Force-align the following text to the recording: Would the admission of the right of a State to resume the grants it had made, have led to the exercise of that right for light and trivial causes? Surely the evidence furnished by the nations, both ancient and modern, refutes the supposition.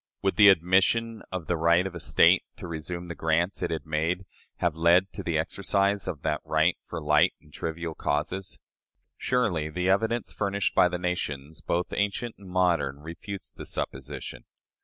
Would 0.23 0.35
the 0.35 0.47
admission 0.49 1.21
of 1.31 1.45
the 1.45 1.55
right 1.55 1.85
of 1.85 1.93
a 1.93 1.99
State 1.99 2.43
to 2.55 2.67
resume 2.67 3.07
the 3.07 3.13
grants 3.13 3.61
it 3.61 3.69
had 3.69 3.85
made, 3.85 4.25
have 4.57 4.73
led 4.73 5.13
to 5.13 5.21
the 5.21 5.37
exercise 5.37 6.07
of 6.07 6.23
that 6.23 6.41
right 6.43 6.75
for 6.87 6.99
light 6.99 7.35
and 7.39 7.53
trivial 7.53 7.93
causes? 7.93 8.57
Surely 9.15 9.69
the 9.69 9.89
evidence 9.89 10.33
furnished 10.33 10.73
by 10.73 10.89
the 10.89 10.97
nations, 10.97 11.61
both 11.61 11.93
ancient 11.93 12.33
and 12.39 12.49
modern, 12.49 12.97
refutes 13.01 13.51
the 13.51 13.63
supposition. 13.67 14.45